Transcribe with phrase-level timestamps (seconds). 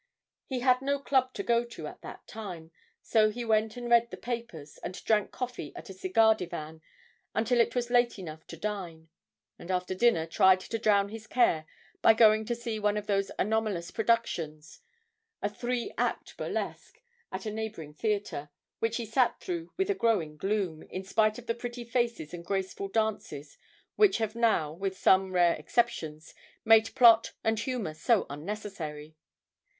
[0.47, 2.71] He had no club to go to at that time,
[3.03, 6.81] so he went and read the papers, and drank coffee at a cigar divan
[7.35, 9.09] until it was late enough to dine,
[9.59, 11.67] and after dinner tried to drown his care
[12.01, 14.79] by going to see one of those anomalous productions
[15.39, 16.99] a 'three act burlesque'
[17.31, 18.49] at a neighbouring theatre,
[18.79, 22.43] which he sat through with a growing gloom, in spite of the pretty faces and
[22.43, 23.55] graceful dances
[23.97, 26.33] which have now, with some rare exceptions,
[26.65, 29.15] made plot and humour so unnecessary.